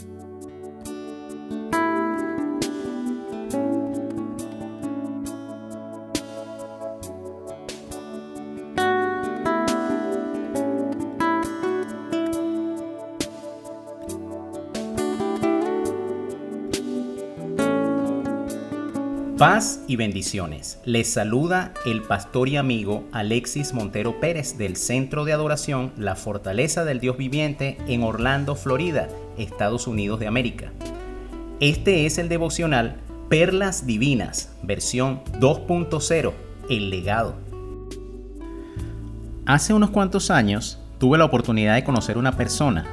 [0.00, 0.39] Thank you.
[19.40, 20.78] Paz y bendiciones.
[20.84, 26.84] Les saluda el pastor y amigo Alexis Montero Pérez del Centro de Adoración La Fortaleza
[26.84, 29.08] del Dios Viviente en Orlando, Florida,
[29.38, 30.72] Estados Unidos de América.
[31.58, 36.32] Este es el devocional Perlas Divinas, versión 2.0,
[36.68, 37.34] El legado.
[39.46, 42.84] Hace unos cuantos años tuve la oportunidad de conocer una persona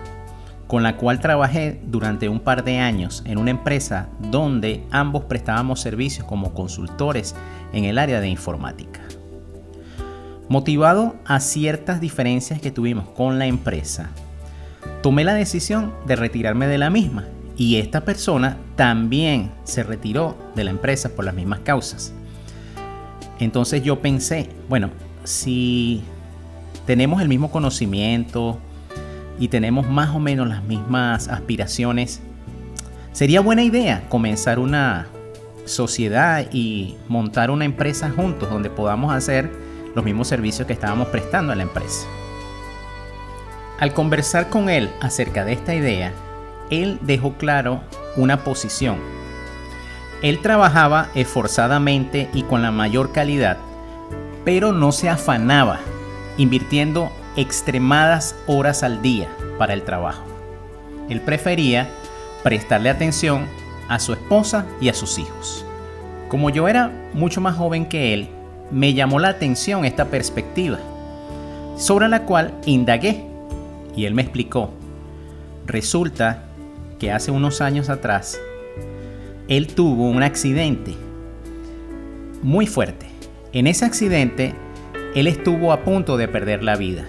[0.67, 5.79] con la cual trabajé durante un par de años en una empresa donde ambos prestábamos
[5.79, 7.35] servicios como consultores
[7.73, 9.01] en el área de informática.
[10.49, 14.09] Motivado a ciertas diferencias que tuvimos con la empresa,
[15.01, 17.25] tomé la decisión de retirarme de la misma
[17.57, 22.13] y esta persona también se retiró de la empresa por las mismas causas.
[23.39, 24.89] Entonces yo pensé, bueno,
[25.23, 26.01] si
[26.85, 28.59] tenemos el mismo conocimiento,
[29.39, 32.21] y tenemos más o menos las mismas aspiraciones,
[33.11, 35.07] sería buena idea comenzar una
[35.65, 39.51] sociedad y montar una empresa juntos donde podamos hacer
[39.95, 42.07] los mismos servicios que estábamos prestando a la empresa.
[43.79, 46.11] Al conversar con él acerca de esta idea,
[46.69, 47.81] él dejó claro
[48.15, 48.97] una posición.
[50.23, 53.57] Él trabajaba esforzadamente y con la mayor calidad,
[54.43, 55.79] pero no se afanaba,
[56.37, 60.25] invirtiendo extremadas horas al día para el trabajo.
[61.07, 61.87] Él prefería
[62.43, 63.45] prestarle atención
[63.87, 65.63] a su esposa y a sus hijos.
[66.29, 68.27] Como yo era mucho más joven que él,
[68.71, 70.79] me llamó la atención esta perspectiva,
[71.77, 73.23] sobre la cual indagué
[73.95, 74.71] y él me explicó.
[75.67, 76.43] Resulta
[76.99, 78.39] que hace unos años atrás,
[79.47, 80.95] él tuvo un accidente
[82.41, 83.05] muy fuerte.
[83.53, 84.53] En ese accidente,
[85.15, 87.05] él estuvo a punto de perder la vida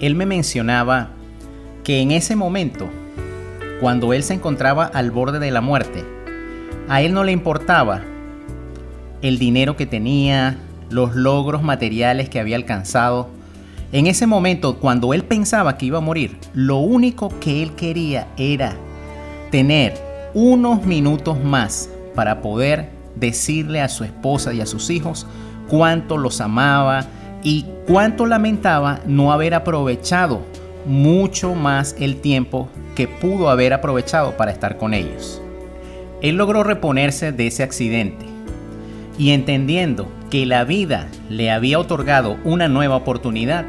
[0.00, 1.10] él me mencionaba
[1.84, 2.88] que en ese momento,
[3.80, 6.04] cuando él se encontraba al borde de la muerte,
[6.88, 8.02] a él no le importaba
[9.22, 13.28] el dinero que tenía, los logros materiales que había alcanzado.
[13.92, 18.28] En ese momento, cuando él pensaba que iba a morir, lo único que él quería
[18.36, 18.76] era
[19.50, 19.94] tener
[20.32, 25.26] unos minutos más para poder decirle a su esposa y a sus hijos
[25.68, 27.06] cuánto los amaba,
[27.42, 30.42] y cuánto lamentaba no haber aprovechado
[30.86, 35.40] mucho más el tiempo que pudo haber aprovechado para estar con ellos.
[36.22, 38.26] Él logró reponerse de ese accidente
[39.18, 43.66] y entendiendo que la vida le había otorgado una nueva oportunidad,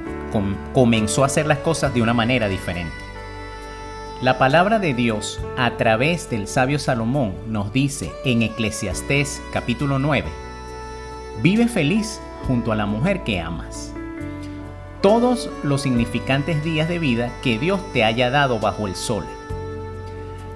[0.73, 2.95] comenzó a hacer las cosas de una manera diferente.
[4.21, 10.29] La palabra de Dios a través del sabio Salomón nos dice en Eclesiastés capítulo 9,
[11.41, 13.93] vive feliz junto a la mujer que amas.
[15.01, 19.25] Todos los significantes días de vida que Dios te haya dado bajo el sol.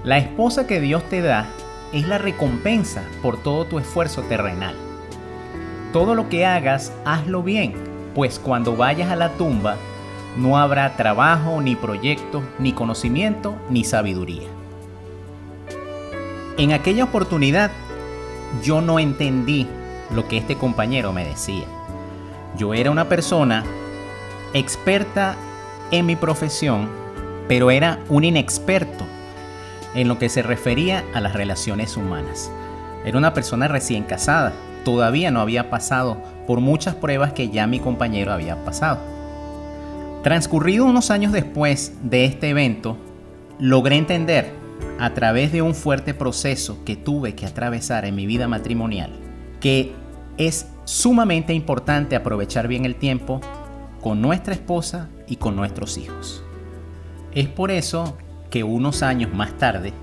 [0.03, 1.47] La esposa que Dios te da
[1.93, 4.75] es la recompensa por todo tu esfuerzo terrenal.
[5.93, 7.73] Todo lo que hagas, hazlo bien,
[8.13, 9.77] pues cuando vayas a la tumba,
[10.37, 14.47] no habrá trabajo, ni proyecto, ni conocimiento, ni sabiduría.
[16.57, 17.71] En aquella oportunidad,
[18.63, 19.67] yo no entendí
[20.13, 21.65] lo que este compañero me decía.
[22.57, 23.63] Yo era una persona
[24.53, 25.35] experta
[25.91, 26.89] en mi profesión,
[27.47, 29.05] pero era un inexperto
[29.93, 32.51] en lo que se refería a las relaciones humanas.
[33.05, 36.17] Era una persona recién casada, todavía no había pasado
[36.47, 38.99] por muchas pruebas que ya mi compañero había pasado.
[40.23, 42.97] Transcurrido unos años después de este evento,
[43.59, 44.53] logré entender
[44.99, 49.11] a través de un fuerte proceso que tuve que atravesar en mi vida matrimonial
[49.59, 49.93] que
[50.37, 53.41] es sumamente importante aprovechar bien el tiempo
[54.01, 56.43] con nuestra esposa y con nuestros hijos.
[57.33, 58.17] Es por eso
[58.49, 59.93] que unos años más tarde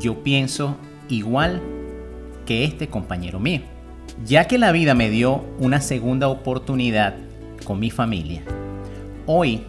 [0.00, 0.76] yo pienso
[1.08, 1.60] igual
[2.46, 3.62] que este compañero mío,
[4.24, 7.14] ya que la vida me dio una segunda oportunidad
[7.64, 8.42] con mi familia.
[9.26, 9.62] Hoy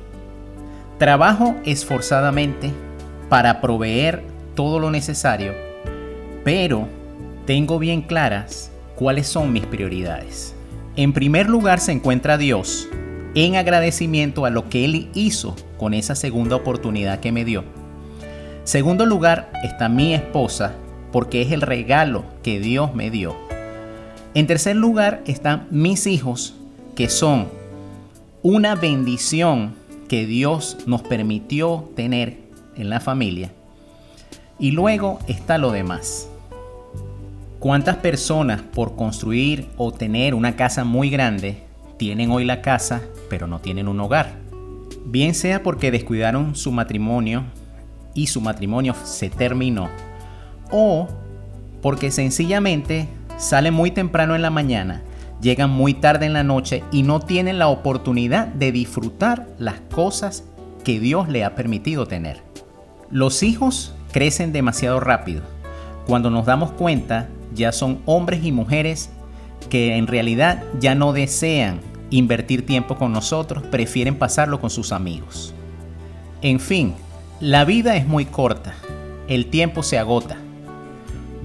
[0.97, 2.71] trabajo esforzadamente
[3.29, 4.23] para proveer
[4.55, 5.53] todo lo necesario,
[6.43, 6.87] pero
[7.45, 10.55] tengo bien claras cuáles son mis prioridades.
[10.95, 12.87] En primer lugar se encuentra Dios
[13.35, 17.63] en agradecimiento a lo que Él hizo con esa segunda oportunidad que me dio.
[18.63, 20.73] Segundo lugar está mi esposa
[21.11, 23.35] porque es el regalo que Dios me dio.
[24.33, 26.55] En tercer lugar están mis hijos
[26.95, 27.47] que son
[28.41, 29.75] una bendición
[30.07, 32.37] que Dios nos permitió tener
[32.75, 33.51] en la familia.
[34.59, 36.29] y luego está lo demás.
[37.63, 41.63] ¿Cuántas personas por construir o tener una casa muy grande
[41.95, 44.33] tienen hoy la casa pero no tienen un hogar?
[45.05, 47.45] Bien sea porque descuidaron su matrimonio
[48.13, 49.87] y su matrimonio se terminó
[50.71, 51.07] o
[51.81, 53.07] porque sencillamente
[53.37, 55.01] salen muy temprano en la mañana,
[55.41, 60.43] llegan muy tarde en la noche y no tienen la oportunidad de disfrutar las cosas
[60.83, 62.43] que Dios le ha permitido tener.
[63.09, 65.43] Los hijos crecen demasiado rápido.
[66.05, 69.09] Cuando nos damos cuenta, ya son hombres y mujeres
[69.69, 71.79] que en realidad ya no desean
[72.09, 75.53] invertir tiempo con nosotros, prefieren pasarlo con sus amigos.
[76.41, 76.93] En fin,
[77.39, 78.75] la vida es muy corta,
[79.27, 80.37] el tiempo se agota.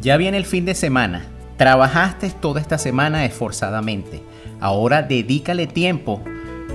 [0.01, 1.27] Ya viene el fin de semana,
[1.57, 4.23] trabajaste toda esta semana esforzadamente,
[4.61, 6.23] ahora dedícale tiempo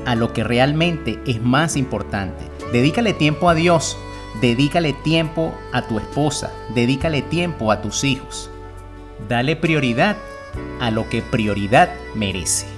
[0.06, 2.44] a lo que realmente es más importante.
[2.72, 3.98] Dedícale tiempo a Dios,
[4.42, 8.50] dedícale tiempo a tu esposa, dedícale tiempo a tus hijos.
[9.28, 10.18] Dale prioridad
[10.80, 12.73] a lo que prioridad merece.